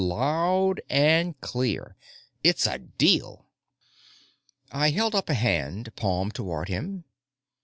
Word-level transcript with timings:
"Loud 0.03 0.81
and 0.89 1.39
clear. 1.41 1.95
It's 2.43 2.65
a 2.65 2.79
deal." 2.79 3.45
I 4.71 4.89
held 4.89 5.13
up 5.13 5.29
a 5.29 5.35
hand, 5.35 5.95
palm 5.95 6.31
toward 6.31 6.69
him. 6.69 7.03